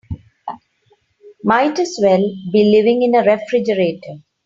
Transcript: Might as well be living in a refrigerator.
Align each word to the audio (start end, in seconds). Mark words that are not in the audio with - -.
Might 1.43 1.77
as 1.77 1.99
well 2.01 2.23
be 2.51 2.71
living 2.71 3.03
in 3.03 3.13
a 3.13 3.21
refrigerator. 3.21 4.17